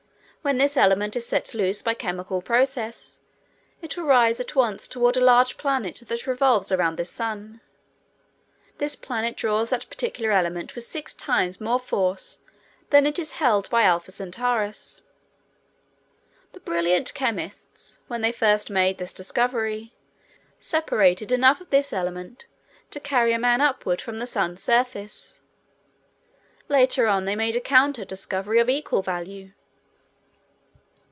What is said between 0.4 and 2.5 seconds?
When this element is set loose by chemical